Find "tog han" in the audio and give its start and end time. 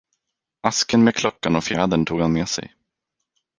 2.05-2.33